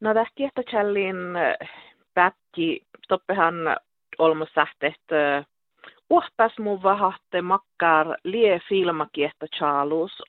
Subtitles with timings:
[0.00, 1.16] No tässä kiehtotjallin
[2.14, 3.54] pätki, toppehan
[4.18, 5.00] olmosähteet
[6.10, 10.22] uhtas mun vahatte makkar lie filma kiehtotjallus.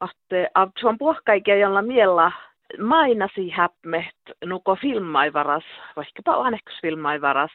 [0.00, 2.32] Ahte avtsuan puhkaikia jolla miellä
[2.78, 4.14] mainasi häpmet
[4.44, 5.64] nuko filmaivaras,
[5.96, 7.50] vaikkapa annekkus filmaivaras,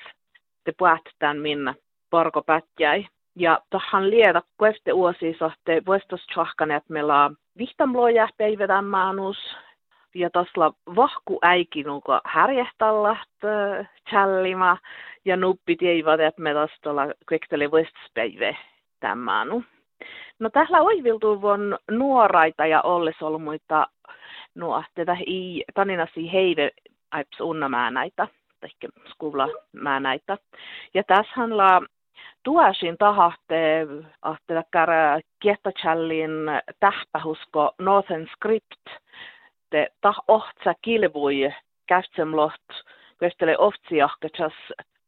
[0.63, 1.73] te puhuttaan minna
[2.09, 3.05] porkopätjäi.
[3.35, 9.37] Ja tahan liedä kuefte uosi sohte vuostos tjohkanet meillä vihtamloja päivädän maanus,
[10.15, 13.17] ja tuossa vahku äiki nuko härjehtalla
[14.09, 14.77] challima
[15.25, 18.55] ja nuppi tiivät, että me tuossa kvektele vuostuspäivä
[18.99, 19.63] tämmänu.
[20.39, 23.87] No tällä oiviltu vuon nuoraita ja ollesolmuita
[24.55, 26.71] no tätä ei taninasi heive
[27.11, 28.27] aips unnamää näitä,
[28.59, 28.69] tai
[29.09, 30.37] skulla mä näitä.
[30.93, 31.81] Ja tässähän la
[32.43, 33.87] tuosin tahahte,
[34.21, 34.89] ahte takkar
[35.39, 36.31] kiettachallin
[36.79, 39.03] tähpähusko Northern Script,
[39.73, 41.53] te tah ohtsa kilvui
[41.87, 42.69] käftsemloht,
[43.17, 44.53] köstele oftsiahkatsas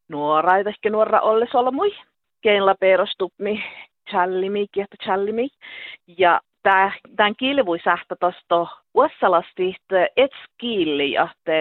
[0.08, 1.96] nuoraita, ehkä nuora olles olmui,
[2.42, 3.64] keinla perostupmi,
[4.10, 5.48] challimi, kiehto challimi.
[6.18, 6.42] Ja
[7.16, 9.76] tämän kilvui sähtä tuosta uussalasti,
[10.18, 11.52] et skilli, että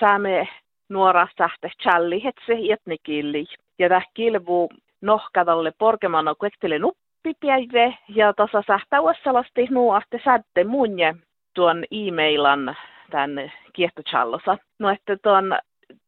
[0.00, 0.48] saamme
[0.88, 3.44] nuora sähtä challi, et se etni killi.
[3.78, 4.68] Ja tämä kilvu
[5.00, 11.14] nohkadalle porkemana kuektele nuppipäivä, ja tuossa sähtä uussalasti nuohte sätte munje
[11.54, 12.76] tuon e-mailan
[13.10, 14.58] tämän kiehtochallosa.
[14.78, 15.58] No että tuon,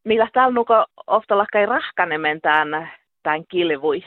[0.03, 2.91] millä täällä nuko ofta lakkai rahkanemen tämän,
[3.47, 4.03] kilvui.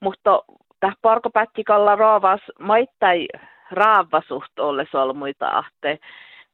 [0.00, 0.42] Mutta
[0.80, 3.28] tämä parkopättikalla raavas maittai
[3.70, 5.98] raavasuht olle solmuita ahte,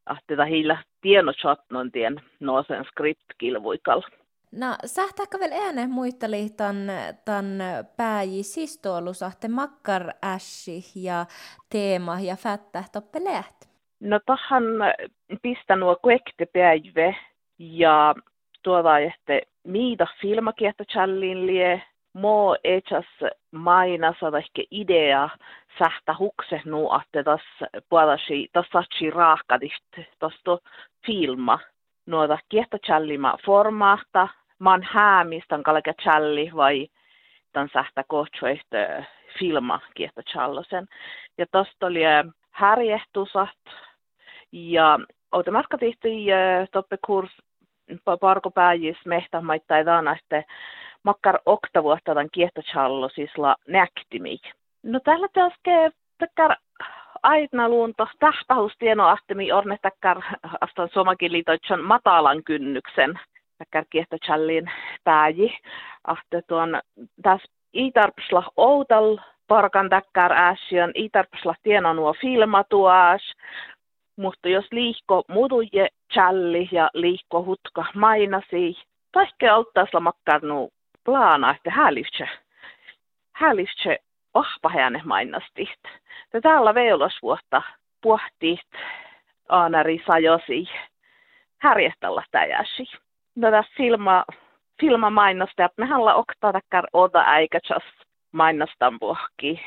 [0.06, 4.02] ahte tahilla tieno chatnon tien noosen script kilvuikal.
[4.52, 6.46] No, sähtääkö vielä ääne muisteli
[7.24, 7.56] tämän,
[7.96, 8.42] pääji
[9.22, 10.12] ahte makkar
[10.94, 11.26] ja
[11.70, 13.46] teema ja fättä toppeleet?
[13.66, 13.71] No
[14.26, 14.64] tahan
[15.42, 17.14] pistä nuo kuekte päivä
[17.58, 18.14] ja
[18.62, 23.06] tuoda, että miitä filmakiehto challin lie, mo echas
[23.50, 25.28] mainasa ehkä idea
[25.78, 29.84] sähtä hukse nu että tas puolasi tas satsi raakadist
[30.18, 30.58] tosto
[31.06, 31.58] filma.
[32.06, 34.28] Nuota kiehto challima formaata
[34.58, 36.88] man häämistan kalke challi vai
[37.52, 38.76] tan sähtä kohtsoista
[39.38, 40.86] filma kiehto challosen
[41.38, 42.00] ja tosta oli
[42.50, 43.58] härjehtusat
[44.52, 44.98] ja
[45.32, 46.26] automatka tihti
[46.72, 47.30] toppe kurs
[48.20, 49.84] parko pääjis mehtä maittai
[50.16, 50.42] että
[51.02, 54.38] makkar oktavuotta tämän kiehtochallo siis la näktimi.
[54.82, 56.56] No tällä täske takkar
[57.22, 60.20] aina luunto tähtähustieno ahtemi orne takkar
[60.60, 60.88] astan
[61.20, 63.20] liitoitson matalan kynnyksen
[63.58, 64.70] takkar kiehtochallin
[65.04, 65.58] pääji.
[66.04, 66.80] Ahte tuon
[67.22, 73.22] tässä itarpsla outal parkan takkar äsjön, itarpsla tieno nuo filmatuas,
[74.16, 78.78] mutta jos liikko muduje challi ja liikko hutka mainasi,
[79.12, 80.70] taikka auttaisla makkarnu
[81.04, 82.28] plana, että häälistse,
[83.32, 83.98] häälistse
[84.34, 85.82] ahpahäne mainastit.
[86.42, 87.62] Täällä veulosvuotta
[88.02, 88.70] puhtiit
[89.48, 90.68] aanari sajosi
[91.62, 92.84] härjeställä täjäsi.
[93.36, 93.72] No tässä
[94.80, 97.82] filma, mainosta, että mehän ollaan oktaa takkar oda äikätsas
[98.32, 99.60] mainostan puhki.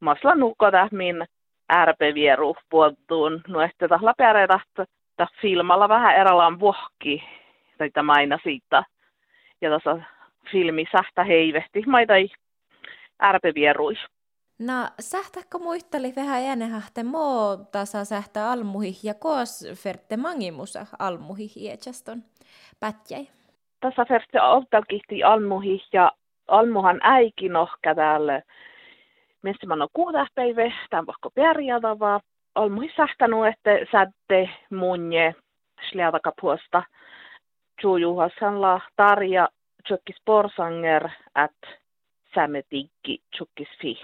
[0.00, 1.26] Masla nukoda min
[1.72, 3.40] ärpevieru puoltuun.
[3.48, 7.22] No että tahla pärjätä, että filmalla vähän erälaan puhki,
[7.78, 8.84] tai maina siitä.
[9.60, 9.96] Ja tässä
[10.52, 12.28] filmi sähtä heivehti maitai
[13.22, 13.98] ärpevieruis.
[14.58, 22.22] No, sähtäkö muisteli vähän äänehahte moo tasa sähtä almuhi ja koos ferte mangimusa almuhi iächaston
[22.80, 23.28] pätjäi?
[23.80, 26.12] Tässä ferte oltalkihti almuhi ja
[26.48, 28.42] almuhan äiki nohka täällä.
[29.42, 29.88] Missä mä oon
[30.34, 32.20] päivä, tämän vaikka perjadava.
[32.54, 35.34] Almuhi sähtänu, että sätte munje
[35.90, 36.82] sliatakapuosta.
[37.82, 39.48] Jujuhassanla tarja
[39.86, 41.80] tjokkis porsanger att
[42.34, 44.02] sametikki tjokkis fi.